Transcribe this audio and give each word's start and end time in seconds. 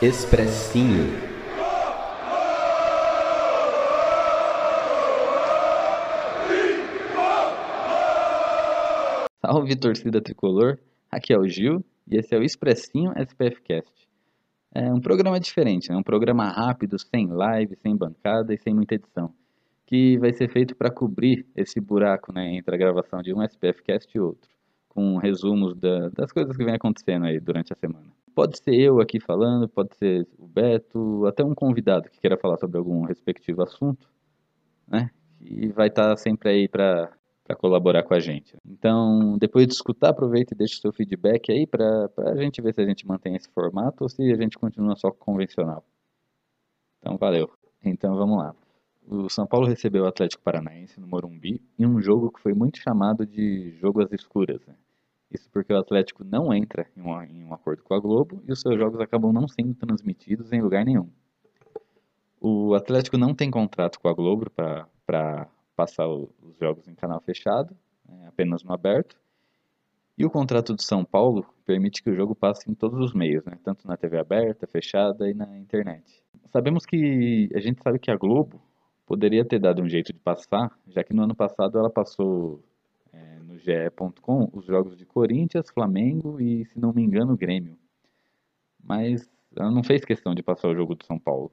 Expressinho. 0.00 1.10
Salve 9.44 9.74
torcida 9.74 10.22
tricolor, 10.22 10.78
aqui 11.10 11.32
é 11.32 11.36
o 11.36 11.48
Gil 11.48 11.84
e 12.06 12.16
esse 12.16 12.32
é 12.32 12.38
o 12.38 12.44
Expressinho 12.44 13.12
SPFcast. 13.16 14.08
É 14.72 14.84
um 14.92 15.00
programa 15.00 15.40
diferente, 15.40 15.90
né? 15.90 15.96
um 15.96 16.02
programa 16.04 16.44
rápido, 16.48 16.96
sem 16.96 17.26
live, 17.26 17.74
sem 17.82 17.96
bancada 17.96 18.54
e 18.54 18.58
sem 18.58 18.72
muita 18.72 18.94
edição, 18.94 19.34
que 19.84 20.16
vai 20.18 20.32
ser 20.32 20.48
feito 20.48 20.76
para 20.76 20.92
cobrir 20.92 21.44
esse 21.56 21.80
buraco 21.80 22.32
né, 22.32 22.54
entre 22.54 22.72
a 22.72 22.78
gravação 22.78 23.20
de 23.20 23.34
um 23.34 23.42
SPFcast 23.42 24.16
e 24.16 24.20
outro, 24.20 24.48
com 24.88 25.16
resumos 25.16 25.74
da, 25.74 26.08
das 26.10 26.30
coisas 26.30 26.56
que 26.56 26.64
vem 26.64 26.76
acontecendo 26.76 27.26
aí 27.26 27.40
durante 27.40 27.72
a 27.72 27.76
semana. 27.76 28.17
Pode 28.38 28.56
ser 28.58 28.72
eu 28.72 29.00
aqui 29.00 29.18
falando, 29.18 29.68
pode 29.68 29.96
ser 29.96 30.24
o 30.38 30.46
Beto, 30.46 31.26
até 31.26 31.42
um 31.42 31.56
convidado 31.56 32.08
que 32.08 32.20
queira 32.20 32.38
falar 32.38 32.56
sobre 32.56 32.78
algum 32.78 33.02
respectivo 33.02 33.64
assunto, 33.64 34.08
né? 34.86 35.10
E 35.40 35.66
vai 35.72 35.88
estar 35.88 36.10
tá 36.10 36.16
sempre 36.16 36.48
aí 36.48 36.68
para 36.68 37.12
para 37.42 37.56
colaborar 37.56 38.04
com 38.04 38.14
a 38.14 38.20
gente. 38.20 38.56
Então, 38.64 39.36
depois 39.38 39.66
de 39.66 39.72
escutar, 39.72 40.10
aproveita 40.10 40.54
e 40.54 40.56
deixa 40.56 40.76
o 40.76 40.80
seu 40.80 40.92
feedback 40.92 41.50
aí 41.50 41.66
para 41.66 42.08
a 42.16 42.36
gente 42.36 42.62
ver 42.62 42.74
se 42.74 42.80
a 42.80 42.86
gente 42.86 43.04
mantém 43.04 43.34
esse 43.34 43.48
formato 43.48 44.04
ou 44.04 44.08
se 44.08 44.22
a 44.30 44.36
gente 44.36 44.56
continua 44.56 44.94
só 44.94 45.10
convencional. 45.10 45.84
Então, 47.00 47.16
valeu. 47.18 47.50
Então, 47.82 48.16
vamos 48.16 48.38
lá. 48.38 48.54
O 49.04 49.28
São 49.28 49.48
Paulo 49.48 49.66
recebeu 49.66 50.04
o 50.04 50.06
Atlético 50.06 50.44
Paranaense 50.44 51.00
no 51.00 51.08
Morumbi 51.08 51.60
em 51.76 51.86
um 51.86 52.00
jogo 52.00 52.30
que 52.30 52.40
foi 52.40 52.54
muito 52.54 52.78
chamado 52.78 53.26
de 53.26 53.72
jogo 53.80 54.00
às 54.00 54.12
escuras. 54.12 54.64
Né? 54.64 54.76
Isso 55.30 55.48
porque 55.50 55.72
o 55.72 55.78
Atlético 55.78 56.24
não 56.24 56.52
entra 56.54 56.86
em 56.96 57.02
um, 57.02 57.22
em 57.22 57.44
um 57.44 57.52
acordo 57.52 57.82
com 57.82 57.94
a 57.94 58.00
Globo 58.00 58.42
e 58.46 58.52
os 58.52 58.60
seus 58.60 58.78
jogos 58.78 59.00
acabam 59.00 59.32
não 59.32 59.46
sendo 59.46 59.74
transmitidos 59.74 60.52
em 60.52 60.62
lugar 60.62 60.84
nenhum. 60.84 61.10
O 62.40 62.74
Atlético 62.74 63.18
não 63.18 63.34
tem 63.34 63.50
contrato 63.50 63.98
com 64.00 64.08
a 64.08 64.14
Globo 64.14 64.50
para 64.50 65.48
passar 65.76 66.08
os 66.08 66.56
jogos 66.60 66.88
em 66.88 66.94
canal 66.94 67.20
fechado, 67.20 67.76
né, 68.08 68.26
apenas 68.28 68.62
no 68.62 68.72
aberto. 68.72 69.16
E 70.16 70.24
o 70.24 70.30
contrato 70.30 70.74
do 70.74 70.82
São 70.82 71.04
Paulo 71.04 71.46
permite 71.64 72.02
que 72.02 72.10
o 72.10 72.14
jogo 72.14 72.34
passe 72.34 72.70
em 72.70 72.74
todos 72.74 72.98
os 72.98 73.12
meios, 73.12 73.44
né, 73.44 73.58
tanto 73.62 73.86
na 73.86 73.96
TV 73.96 74.18
aberta, 74.18 74.66
fechada 74.66 75.28
e 75.28 75.34
na 75.34 75.58
internet. 75.58 76.24
Sabemos 76.46 76.86
que 76.86 77.48
a 77.54 77.60
gente 77.60 77.82
sabe 77.82 77.98
que 77.98 78.10
a 78.10 78.16
Globo 78.16 78.60
poderia 79.06 79.44
ter 79.44 79.58
dado 79.58 79.82
um 79.82 79.88
jeito 79.88 80.12
de 80.12 80.18
passar, 80.18 80.70
já 80.86 81.04
que 81.04 81.14
no 81.14 81.22
ano 81.22 81.34
passado 81.34 81.78
ela 81.78 81.90
passou 81.90 82.62
GE.com 83.68 84.48
os 84.52 84.64
jogos 84.64 84.96
de 84.96 85.04
Corinthians, 85.04 85.70
Flamengo 85.70 86.40
e, 86.40 86.64
se 86.64 86.78
não 86.78 86.92
me 86.92 87.02
engano, 87.02 87.36
Grêmio. 87.36 87.78
Mas 88.82 89.30
ela 89.54 89.70
não 89.70 89.82
fez 89.84 90.04
questão 90.04 90.34
de 90.34 90.42
passar 90.42 90.68
o 90.68 90.74
jogo 90.74 90.94
do 90.94 91.04
São 91.04 91.18
Paulo. 91.18 91.52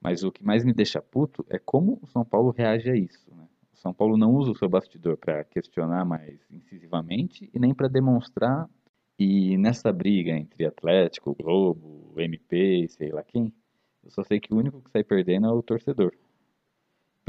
Mas 0.00 0.22
o 0.22 0.30
que 0.30 0.44
mais 0.44 0.64
me 0.64 0.72
deixa 0.72 1.00
puto 1.00 1.44
é 1.48 1.58
como 1.58 1.98
o 2.02 2.06
São 2.06 2.24
Paulo 2.24 2.50
reage 2.50 2.90
a 2.90 2.96
isso. 2.96 3.34
Né? 3.34 3.48
O 3.72 3.76
São 3.76 3.94
Paulo 3.94 4.16
não 4.16 4.34
usa 4.34 4.50
o 4.50 4.56
seu 4.56 4.68
bastidor 4.68 5.16
para 5.16 5.44
questionar 5.44 6.04
mais 6.04 6.40
incisivamente 6.50 7.50
e 7.52 7.58
nem 7.58 7.74
para 7.74 7.88
demonstrar. 7.88 8.68
E 9.18 9.56
nessa 9.58 9.92
briga 9.92 10.32
entre 10.32 10.66
Atlético, 10.66 11.34
Globo, 11.34 12.14
MP 12.16 12.88
sei 12.88 13.10
lá 13.10 13.22
quem, 13.22 13.52
eu 14.02 14.10
só 14.10 14.22
sei 14.22 14.40
que 14.40 14.52
o 14.52 14.56
único 14.56 14.80
que 14.80 14.90
sai 14.90 15.04
perdendo 15.04 15.46
é 15.46 15.50
o 15.50 15.62
torcedor. 15.62 16.12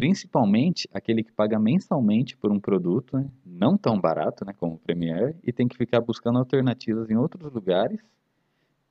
Principalmente 0.01 0.89
aquele 0.91 1.23
que 1.23 1.31
paga 1.31 1.59
mensalmente 1.59 2.35
por 2.35 2.51
um 2.51 2.59
produto 2.59 3.15
né, 3.15 3.29
não 3.45 3.77
tão 3.77 4.01
barato 4.01 4.43
né, 4.43 4.51
como 4.51 4.73
o 4.73 4.79
Premiere 4.79 5.35
e 5.43 5.53
tem 5.53 5.67
que 5.67 5.77
ficar 5.77 6.01
buscando 6.01 6.39
alternativas 6.39 7.07
em 7.11 7.15
outros 7.15 7.53
lugares, 7.53 7.99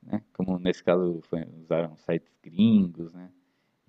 né, 0.01 0.23
como 0.33 0.57
nesse 0.61 0.85
caso 0.85 1.21
foi, 1.23 1.45
usaram 1.65 1.97
sites 1.97 2.33
gringos, 2.41 3.13
né, 3.13 3.29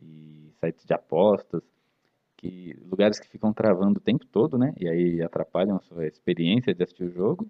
e 0.02 0.52
sites 0.60 0.84
de 0.84 0.96
apostas, 0.96 1.62
que 2.38 2.76
lugares 2.90 3.20
que 3.20 3.28
ficam 3.28 3.54
travando 3.54 4.00
o 4.00 4.02
tempo 4.02 4.26
todo, 4.26 4.58
né? 4.58 4.74
E 4.80 4.90
aí 4.90 5.22
atrapalham 5.22 5.76
a 5.76 5.82
sua 5.82 6.08
experiência 6.08 6.74
de 6.74 6.82
assistir 6.82 7.04
o 7.04 7.14
jogo. 7.14 7.48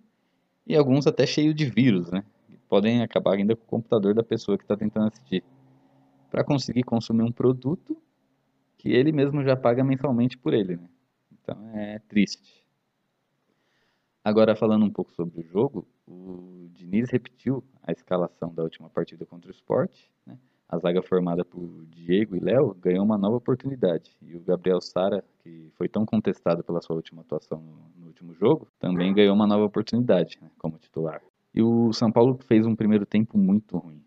E 0.68 0.76
alguns 0.76 1.08
até 1.08 1.26
cheios 1.26 1.56
de 1.56 1.66
vírus, 1.66 2.12
né? 2.12 2.26
Podem 2.68 3.02
acabar 3.02 3.36
ainda 3.36 3.56
com 3.56 3.64
o 3.64 3.68
computador 3.68 4.14
da 4.14 4.22
pessoa 4.22 4.58
que 4.58 4.66
está 4.66 4.76
tentando 4.76 5.08
assistir. 5.08 5.46
Para 6.30 6.44
conseguir 6.44 6.84
consumir 6.84 7.24
um 7.24 7.32
produto 7.32 7.98
que 8.82 8.90
ele 8.90 9.12
mesmo 9.12 9.44
já 9.44 9.56
paga 9.56 9.84
mensalmente 9.84 10.36
por 10.36 10.56
ele, 10.56 10.76
né? 10.76 10.90
Então 11.32 11.70
é 11.76 12.00
triste. 12.00 12.66
Agora 14.24 14.56
falando 14.56 14.84
um 14.84 14.90
pouco 14.90 15.14
sobre 15.14 15.40
o 15.40 15.44
jogo, 15.44 15.88
o 16.08 16.68
Diniz 16.74 17.12
repetiu 17.12 17.64
a 17.84 17.92
escalação 17.92 18.52
da 18.52 18.64
última 18.64 18.90
partida 18.90 19.24
contra 19.24 19.52
o 19.52 19.54
Sport, 19.54 19.96
né? 20.26 20.36
a 20.68 20.80
zaga 20.80 21.04
formada 21.04 21.46
por 21.46 21.86
Diego 21.92 22.36
e 22.36 22.40
Léo 22.40 22.74
ganhou 22.74 23.06
uma 23.06 23.20
nova 23.20 23.36
oportunidade. 23.36 24.16
E 24.20 24.36
o 24.36 24.42
Gabriel 24.42 24.82
Sara, 24.82 25.24
que 25.44 25.72
foi 25.76 25.88
tão 25.88 26.04
contestado 26.04 26.64
pela 26.64 26.82
sua 26.82 26.96
última 26.96 27.22
atuação 27.22 27.62
no, 27.96 28.08
último 28.08 28.34
jogo, 28.34 28.68
também 28.80 29.14
ganhou 29.14 29.36
uma 29.36 29.46
nova 29.46 29.66
oportunidade 29.66 30.40
né, 30.42 30.50
como 30.58 30.80
titular. 30.80 31.22
E 31.54 31.62
o 31.62 31.94
São 31.94 32.12
Paulo 32.12 32.40
fez 32.48 32.66
um 32.66 32.76
primeiro 32.76 33.06
tempo 33.06 33.38
muito 33.38 33.78
ruim. 33.78 34.04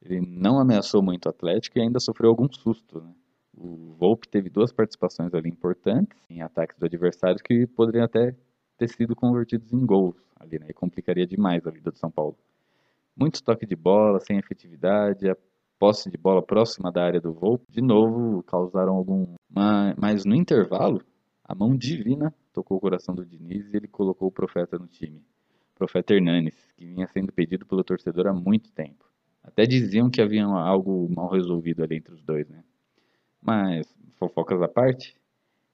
Ele 0.00 0.20
não 0.20 0.60
ameaçou 0.60 1.02
muito 1.02 1.26
o 1.26 1.28
Atlético 1.28 1.76
e 1.78 1.82
ainda 1.82 1.98
sofreu 1.98 2.30
algum 2.30 2.46
susto. 2.52 3.00
Né? 3.00 3.12
O 3.56 3.94
Volpe 3.98 4.28
teve 4.28 4.50
duas 4.50 4.70
participações 4.70 5.32
ali 5.32 5.48
importantes 5.48 6.18
em 6.28 6.42
ataques 6.42 6.76
do 6.78 6.84
adversário 6.84 7.42
que 7.42 7.66
poderiam 7.66 8.04
até 8.04 8.34
ter 8.76 8.88
sido 8.88 9.16
convertidos 9.16 9.72
em 9.72 9.84
gols 9.84 10.16
ali, 10.38 10.58
né? 10.58 10.66
E 10.68 10.74
complicaria 10.74 11.26
demais 11.26 11.66
a 11.66 11.70
vida 11.70 11.90
do 11.90 11.98
São 11.98 12.10
Paulo. 12.10 12.36
Muito 13.16 13.42
toque 13.42 13.64
de 13.64 13.74
bola, 13.74 14.20
sem 14.20 14.36
efetividade, 14.36 15.28
a 15.28 15.36
posse 15.78 16.10
de 16.10 16.18
bola 16.18 16.42
próxima 16.42 16.92
da 16.92 17.02
área 17.02 17.20
do 17.20 17.32
voo, 17.32 17.60
de 17.68 17.80
novo 17.80 18.42
causaram 18.42 18.94
algum. 18.94 19.26
Mas 19.96 20.26
no 20.26 20.34
intervalo, 20.34 21.00
a 21.42 21.54
mão 21.54 21.74
divina 21.74 22.34
tocou 22.52 22.76
o 22.76 22.80
coração 22.80 23.14
do 23.14 23.24
Diniz 23.24 23.72
e 23.72 23.76
ele 23.76 23.88
colocou 23.88 24.28
o 24.28 24.32
profeta 24.32 24.78
no 24.78 24.86
time. 24.86 25.22
Profeta 25.74 26.14
Hernanes, 26.14 26.54
que 26.76 26.84
vinha 26.84 27.06
sendo 27.06 27.32
pedido 27.32 27.64
pelo 27.64 27.84
torcedor 27.84 28.26
há 28.26 28.32
muito 28.32 28.70
tempo. 28.72 29.04
Até 29.42 29.64
diziam 29.64 30.10
que 30.10 30.20
havia 30.20 30.44
algo 30.44 31.08
mal 31.14 31.30
resolvido 31.30 31.82
ali 31.82 31.96
entre 31.96 32.12
os 32.12 32.22
dois, 32.22 32.48
né? 32.48 32.64
Mas, 33.46 33.86
fofocas 34.16 34.60
à 34.60 34.68
parte, 34.68 35.14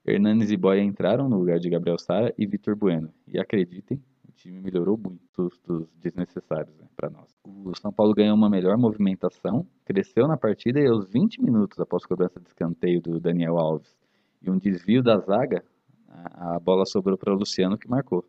Hernanes 0.05 0.51
e 0.51 0.57
Boia 0.57 0.81
entraram 0.81 1.27
no 1.27 1.39
lugar 1.39 1.59
de 1.59 1.69
Gabriel 1.69 1.97
Sara 1.97 2.33
e 2.37 2.45
Vitor 2.45 2.75
Bueno. 2.75 3.11
E 3.27 3.39
acreditem, 3.39 3.99
time 4.35 4.59
melhorou 4.59 4.97
muito 4.97 5.51
dos 5.65 5.89
desnecessários 5.95 6.75
né, 6.77 6.85
para 6.95 7.09
nós. 7.09 7.33
O 7.43 7.73
São 7.75 7.91
Paulo 7.91 8.13
ganhou 8.13 8.35
uma 8.35 8.49
melhor 8.49 8.77
movimentação, 8.77 9.65
cresceu 9.85 10.27
na 10.27 10.37
partida 10.37 10.79
e 10.79 10.87
aos 10.87 11.09
20 11.09 11.41
minutos 11.41 11.79
após 11.79 12.05
cobrança 12.05 12.39
de 12.39 12.47
escanteio 12.47 13.01
do 13.01 13.19
Daniel 13.19 13.57
Alves 13.57 13.95
e 14.41 14.51
um 14.51 14.57
desvio 14.57 15.01
da 15.01 15.17
zaga, 15.17 15.63
a, 16.07 16.59
bola 16.59 16.85
sobrou 16.85 17.17
para 17.17 17.33
o 17.33 17.37
Luciano 17.37 17.77
que 17.77 17.89
marcou. 17.89 18.23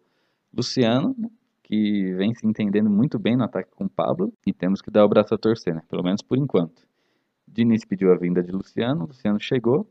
Luciano, 0.56 1.14
que 1.62 2.14
vem 2.14 2.34
se 2.34 2.46
entendendo 2.46 2.88
muito 2.88 3.18
bem 3.18 3.36
no 3.36 3.44
ataque 3.44 3.70
com 3.74 3.84
o 3.84 3.90
Pablo 3.90 4.32
e 4.46 4.52
temos 4.52 4.80
que 4.80 4.90
dar 4.90 5.04
o 5.04 5.08
braço 5.08 5.34
a 5.34 5.38
torcer, 5.38 5.74
né? 5.74 5.82
pelo 5.88 6.02
menos 6.02 6.22
por 6.22 6.38
enquanto. 6.38 6.86
Diniz 7.46 7.84
pediu 7.84 8.12
a 8.12 8.16
vinda 8.16 8.42
de 8.42 8.50
Luciano, 8.50 9.06
Luciano 9.06 9.38
chegou 9.40 9.88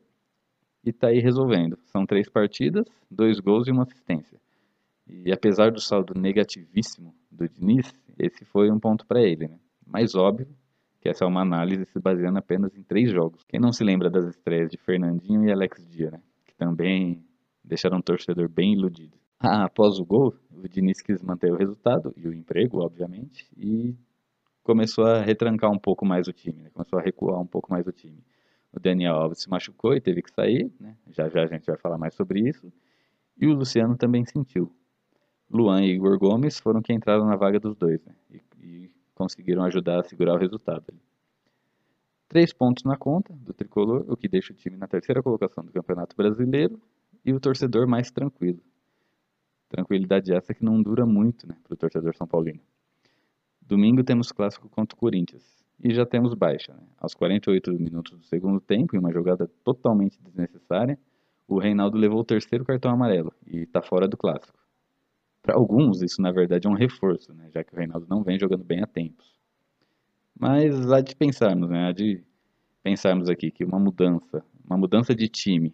e 0.83 0.89
está 0.89 1.07
aí 1.07 1.19
resolvendo. 1.19 1.77
São 1.85 2.05
três 2.05 2.29
partidas, 2.29 2.85
dois 3.09 3.39
gols 3.39 3.67
e 3.67 3.71
uma 3.71 3.83
assistência. 3.83 4.39
E 5.07 5.31
apesar 5.31 5.71
do 5.71 5.79
saldo 5.79 6.13
negativíssimo 6.19 7.13
do 7.31 7.47
Diniz, 7.47 7.93
esse 8.17 8.45
foi 8.45 8.71
um 8.71 8.79
ponto 8.79 9.05
para 9.05 9.21
ele. 9.21 9.47
Né? 9.47 9.59
Mais 9.85 10.15
óbvio 10.15 10.47
que 11.01 11.09
essa 11.09 11.25
é 11.25 11.27
uma 11.27 11.41
análise 11.41 11.85
se 11.85 11.99
baseando 11.99 12.39
apenas 12.39 12.75
em 12.77 12.83
três 12.83 13.11
jogos. 13.11 13.43
Quem 13.43 13.59
não 13.59 13.73
se 13.73 13.83
lembra 13.83 14.09
das 14.09 14.25
estreias 14.25 14.69
de 14.69 14.77
Fernandinho 14.77 15.43
e 15.43 15.51
Alex 15.51 15.85
Dia, 15.89 16.11
né? 16.11 16.21
que 16.45 16.55
também 16.55 17.23
deixaram 17.63 17.97
o 17.97 18.03
torcedor 18.03 18.47
bem 18.47 18.73
iludido. 18.73 19.17
Ah, 19.39 19.65
após 19.65 19.99
o 19.99 20.05
gol, 20.05 20.33
o 20.51 20.67
Diniz 20.69 21.01
quis 21.01 21.21
manter 21.21 21.51
o 21.51 21.57
resultado 21.57 22.13
e 22.15 22.25
o 22.25 22.33
emprego, 22.33 22.79
obviamente, 22.79 23.45
e 23.57 23.93
começou 24.63 25.05
a 25.05 25.21
retrancar 25.21 25.69
um 25.69 25.77
pouco 25.77 26.05
mais 26.05 26.27
o 26.27 26.33
time, 26.33 26.63
né? 26.63 26.69
começou 26.73 26.97
a 26.97 27.01
recuar 27.01 27.39
um 27.39 27.45
pouco 27.45 27.71
mais 27.71 27.85
o 27.85 27.91
time. 27.91 28.23
O 28.71 28.79
Daniel 28.79 29.15
Alves 29.15 29.39
se 29.39 29.49
machucou 29.49 29.93
e 29.93 30.01
teve 30.01 30.21
que 30.21 30.31
sair, 30.31 30.71
né? 30.79 30.95
já 31.11 31.29
já 31.29 31.43
a 31.43 31.47
gente 31.47 31.65
vai 31.65 31.77
falar 31.77 31.97
mais 31.97 32.15
sobre 32.15 32.39
isso, 32.39 32.71
e 33.37 33.45
o 33.45 33.53
Luciano 33.53 33.97
também 33.97 34.25
sentiu. 34.25 34.71
Luan 35.51 35.83
e 35.83 35.91
Igor 35.93 36.17
Gomes 36.17 36.59
foram 36.59 36.81
quem 36.81 36.95
entraram 36.95 37.25
na 37.25 37.35
vaga 37.35 37.59
dos 37.59 37.75
dois 37.75 38.03
né? 38.05 38.15
e, 38.31 38.41
e, 38.59 38.91
conseguiram 39.13 39.63
ajudar 39.63 39.99
a 39.99 40.03
segurar 40.03 40.33
o 40.33 40.37
resultado. 40.37 40.85
Três 42.27 42.51
pontos 42.51 42.83
na 42.83 42.97
conta 42.97 43.31
do 43.33 43.53
tricolor, 43.53 44.05
o 44.07 44.17
que 44.17 44.27
deixa 44.27 44.51
o 44.51 44.55
time 44.55 44.75
na 44.75 44.87
terceira 44.87 45.21
colocação 45.21 45.63
do 45.63 45.71
Campeonato 45.71 46.15
Brasileiro 46.15 46.81
e 47.23 47.31
o 47.31 47.39
torcedor 47.39 47.85
mais 47.85 48.09
tranquilo. 48.09 48.59
Tranquilidade 49.69 50.33
essa 50.33 50.53
que 50.53 50.65
não 50.65 50.81
dura 50.81 51.05
muito 51.05 51.47
né, 51.47 51.55
para 51.63 51.73
o 51.73 51.77
torcedor 51.77 52.15
São 52.15 52.25
Paulino. 52.25 52.59
Domingo 53.65 54.03
temos 54.03 54.31
clássico 54.31 54.69
contra 54.69 54.95
o 54.95 54.99
Corinthians 54.99 55.63
e 55.83 55.93
já 55.93 56.05
temos 56.05 56.33
baixa. 56.33 56.73
Né? 56.73 56.83
Aos 56.97 57.13
48 57.13 57.71
minutos 57.73 58.17
do 58.17 58.25
segundo 58.25 58.59
tempo, 58.59 58.95
em 58.95 58.99
uma 58.99 59.11
jogada 59.11 59.49
totalmente 59.63 60.19
desnecessária, 60.21 60.97
o 61.47 61.59
Reinaldo 61.59 61.97
levou 61.97 62.19
o 62.19 62.25
terceiro 62.25 62.65
cartão 62.65 62.91
amarelo 62.91 63.33
e 63.45 63.59
está 63.59 63.81
fora 63.81 64.07
do 64.07 64.17
clássico. 64.17 64.57
Para 65.41 65.55
alguns, 65.55 66.01
isso 66.01 66.21
na 66.21 66.31
verdade 66.31 66.67
é 66.67 66.69
um 66.69 66.75
reforço, 66.75 67.33
né, 67.33 67.49
já 67.53 67.63
que 67.63 67.73
o 67.73 67.77
Reinaldo 67.77 68.07
não 68.09 68.23
vem 68.23 68.39
jogando 68.39 68.63
bem 68.63 68.81
há 68.81 68.87
tempos. 68.87 69.33
Mas 70.37 70.91
há 70.91 71.01
de 71.01 71.15
pensarmos, 71.15 71.69
né? 71.69 71.87
Há 71.87 71.91
de 71.91 72.23
pensarmos 72.81 73.29
aqui 73.29 73.51
que 73.51 73.63
uma 73.63 73.79
mudança, 73.79 74.43
uma 74.65 74.77
mudança 74.77 75.13
de 75.13 75.27
time, 75.27 75.73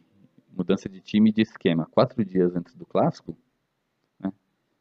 mudança 0.55 0.89
de 0.89 0.99
time 0.99 1.31
de 1.31 1.41
esquema, 1.41 1.87
quatro 1.91 2.23
dias 2.25 2.55
antes 2.55 2.75
do 2.75 2.85
clássico? 2.85 3.37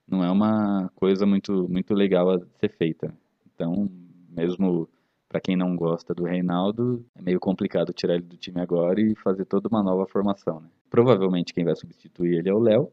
Não 0.08 0.25
é 0.25 0.31
uma 0.31 0.90
coisa 0.94 1.26
muito, 1.26 1.69
muito 1.69 1.94
legal 1.94 2.31
a 2.31 2.40
ser 2.58 2.70
feita. 2.70 3.14
Então, 3.55 3.88
mesmo 4.31 4.88
para 5.28 5.40
quem 5.40 5.56
não 5.56 5.76
gosta 5.76 6.14
do 6.14 6.25
Reinaldo, 6.25 7.05
é 7.14 7.20
meio 7.20 7.38
complicado 7.38 7.93
tirar 7.93 8.14
ele 8.14 8.25
do 8.25 8.37
time 8.37 8.60
agora 8.60 8.99
e 9.00 9.14
fazer 9.14 9.44
toda 9.44 9.69
uma 9.69 9.82
nova 9.82 10.06
formação. 10.06 10.60
Né? 10.60 10.69
Provavelmente 10.88 11.52
quem 11.52 11.64
vai 11.64 11.76
substituir 11.76 12.38
ele 12.38 12.49
é 12.49 12.55
o 12.55 12.58
Léo, 12.58 12.90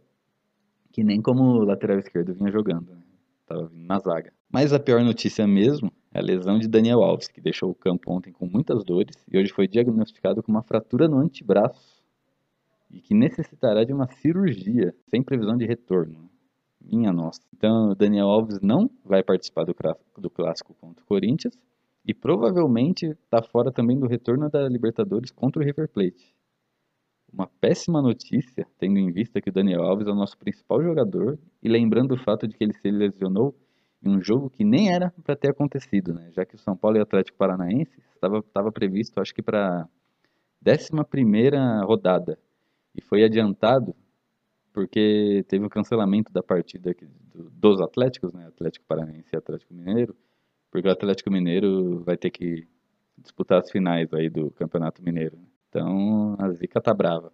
que 0.92 1.04
nem 1.04 1.22
como 1.22 1.60
lateral 1.60 1.98
esquerdo 1.98 2.34
vinha 2.34 2.52
jogando, 2.52 2.92
né? 2.92 3.02
Tava 3.46 3.68
vindo 3.68 3.86
na 3.86 4.00
zaga. 4.00 4.34
Mas 4.52 4.74
a 4.74 4.80
pior 4.80 5.04
notícia 5.04 5.46
mesmo 5.46 5.92
é 6.14 6.20
a 6.20 6.22
lesão 6.22 6.58
de 6.58 6.68
Daniel 6.68 7.04
Alves, 7.04 7.28
que 7.28 7.40
deixou 7.40 7.70
o 7.70 7.76
campo 7.76 8.12
ontem 8.12 8.32
com 8.34 8.48
muitas 8.48 8.84
dores 8.84 9.16
e 9.32 9.38
hoje 9.38 9.52
foi 9.54 9.68
diagnosticado 9.68 10.42
com 10.42 10.52
uma 10.52 10.64
fratura 10.64 11.08
no 11.08 11.20
antebraço 11.20 12.04
e 12.90 13.00
que 13.00 13.14
necessitará 13.14 13.84
de 13.84 13.94
uma 13.94 14.08
cirurgia 14.08 14.96
sem 15.10 15.22
previsão 15.22 15.58
de 15.58 15.66
retorno. 15.66 16.30
Minha 16.92 17.12
nossa. 17.12 17.42
Então, 17.56 17.96
Daniel 17.96 18.28
Alves 18.28 18.62
não 18.62 18.90
vai 19.04 19.24
participar 19.24 19.66
do, 19.66 19.76
do 20.18 20.30
clássico 20.30 20.76
contra 20.76 21.04
o 21.04 21.08
Corinthians 21.08 21.58
e 22.06 22.14
provavelmente 22.14 23.08
está 23.08 23.42
fora 23.42 23.72
também 23.72 23.98
do 23.98 24.08
retorno 24.08 24.50
da 24.50 24.70
Libertadores 24.70 25.32
contra 25.32 25.62
o 25.62 25.66
River 25.66 25.90
Plate. 25.90 26.36
Uma 27.34 27.48
péssima 27.60 28.02
notícia, 28.02 28.68
tendo 28.78 29.00
em 29.00 29.12
vista 29.12 29.42
que 29.42 29.50
o 29.50 29.54
Daniel 29.54 29.82
Alves 29.82 30.08
é 30.08 30.12
o 30.12 30.16
nosso 30.16 30.38
principal 30.38 30.82
jogador 30.82 31.40
e 31.62 31.68
lembrando 31.68 32.14
o 32.14 32.18
fato 32.18 32.48
de 32.48 32.56
que 32.56 32.64
ele 32.64 32.74
se 32.74 32.90
lesionou 32.92 33.56
em 34.04 34.16
um 34.16 34.22
jogo 34.22 34.50
que 34.50 34.64
nem 34.64 34.94
era 34.94 35.12
para 35.24 35.36
ter 35.36 35.50
acontecido, 35.50 36.14
né? 36.14 36.30
Já 36.32 36.46
que 36.46 36.56
o 36.56 36.60
São 36.60 36.78
Paulo 36.78 36.98
e 36.98 37.00
o 37.00 37.04
Atlético 37.04 37.38
Paranaense 37.38 38.00
estava, 38.14 38.38
estava 38.40 38.72
previsto, 38.72 39.20
acho 39.20 39.34
que 39.34 39.42
para 39.42 39.90
11 40.66 40.92
rodada 41.84 42.38
e 42.94 43.02
foi 43.02 43.24
adiantado 43.24 43.96
porque 44.76 45.46
teve 45.48 45.66
o 45.66 45.70
cancelamento 45.70 46.34
da 46.34 46.44
partida 46.44 46.94
dos 47.34 47.80
Atléticos, 47.80 48.34
né? 48.34 48.46
Atlético 48.48 48.86
Paranaense 48.86 49.30
e 49.32 49.38
Atlético 49.38 49.74
Mineiro, 49.74 50.14
porque 50.70 50.86
o 50.86 50.92
Atlético 50.92 51.32
Mineiro 51.32 52.04
vai 52.04 52.18
ter 52.18 52.30
que 52.30 52.68
disputar 53.18 53.62
as 53.62 53.72
finais 53.72 54.14
aí 54.14 54.30
do 54.30 54.52
Campeonato 54.52 55.02
Mineiro. 55.02 55.40
Então 55.70 56.36
a 56.38 56.52
zica 56.52 56.82
tá 56.82 56.94
brava. 56.94 57.32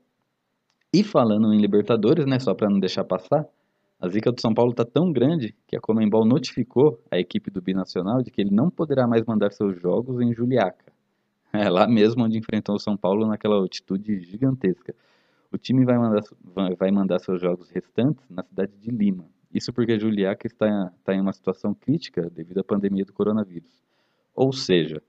E 0.94 1.04
falando 1.04 1.52
em 1.52 1.60
Libertadores, 1.60 2.28
né, 2.28 2.38
só 2.38 2.54
para 2.54 2.70
não 2.70 2.80
deixar 2.80 3.04
passar, 3.06 3.44
a 4.00 4.08
zica 4.08 4.32
do 4.32 4.40
São 4.40 4.54
Paulo 4.54 4.72
tá 4.72 4.86
tão 4.86 5.12
grande 5.12 5.56
que 5.66 5.76
a 5.76 5.82
Comembol 5.82 6.24
notificou 6.24 7.04
a 7.10 7.18
equipe 7.18 7.50
do 7.50 7.60
Binacional 7.60 8.22
de 8.22 8.30
que 8.30 8.40
ele 8.40 8.52
não 8.52 8.70
poderá 8.70 9.08
mais 9.08 9.26
mandar 9.26 9.52
seus 9.52 9.82
jogos 9.82 10.22
em 10.22 10.32
Juliaca. 10.32 10.94
É 11.52 11.68
lá 11.72 11.88
mesmo 11.88 12.24
onde 12.24 12.38
enfrentou 12.38 12.76
o 12.76 12.80
São 12.80 12.96
Paulo 12.96 13.26
naquela 13.26 13.56
altitude 13.56 14.22
gigantesca. 14.22 14.94
O 15.52 15.58
time 15.58 15.84
vai 15.84 15.98
mandar, 15.98 16.22
vai 16.78 16.92
mandar 16.92 17.20
seus 17.20 17.42
jogos 17.42 17.70
restantes 17.70 18.24
na 18.30 18.44
cidade 18.44 18.72
de 18.78 18.90
Lima. 18.90 19.30
Isso 19.54 19.74
porque 19.74 20.00
Juliaca 20.00 20.48
está, 20.48 20.94
está 20.98 21.14
em 21.14 21.20
uma 21.20 21.34
situação 21.34 21.74
crítica 21.74 22.30
devido 22.30 22.60
à 22.60 22.64
pandemia 22.64 23.04
do 23.04 23.12
coronavírus. 23.12 23.84
Ou 24.34 24.54
seja, 24.54 25.02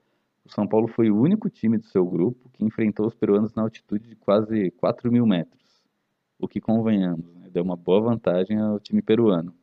o 0.43 0.49
São 0.49 0.67
Paulo 0.67 0.89
foi 0.89 1.09
o 1.09 1.17
único 1.17 1.49
time 1.49 1.77
do 1.77 1.85
seu 1.85 2.05
grupo 2.05 2.49
que 2.49 2.65
enfrentou 2.65 3.07
os 3.07 3.15
peruanos 3.15 3.53
na 3.53 3.61
altitude 3.61 4.09
de 4.09 4.15
quase 4.17 4.71
4 4.71 5.09
mil 5.09 5.25
metros. 5.25 5.63
O 6.37 6.45
que, 6.45 6.59
convenhamos, 6.59 7.33
né, 7.35 7.49
deu 7.49 7.63
uma 7.63 7.77
boa 7.77 8.01
vantagem 8.01 8.59
ao 8.59 8.81
time 8.81 9.01
peruano. 9.01 9.55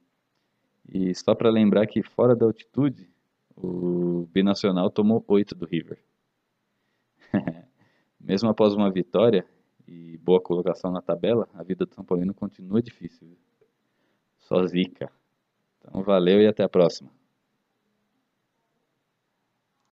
E 0.89 1.15
só 1.15 1.35
para 1.35 1.51
lembrar 1.51 1.87
que 1.87 2.03
fora 2.03 2.35
da 2.35 2.47
altitude, 2.47 3.11
o 3.55 4.27
Binacional 4.33 4.89
tomou 4.91 5.23
8 5.29 5.55
do 5.55 5.67
River. 5.67 6.03
Mesmo 8.19 8.49
após 8.49 8.73
uma 8.73 8.91
vitória, 8.91 9.47
boa 10.23 10.41
colocação 10.41 10.91
na 10.91 11.03
tabela, 11.03 11.49
a 11.55 11.63
vida 11.63 11.85
do 11.87 11.95
São 11.95 12.05
Paulino 12.05 12.35
continua 12.35 12.83
difícil. 12.83 13.37
Só 14.39 14.65
zica. 14.67 15.11
Então 15.79 16.03
valeu 16.03 16.41
e 16.41 16.47
até 16.47 16.63
a 16.63 16.69
próxima. 16.69 17.11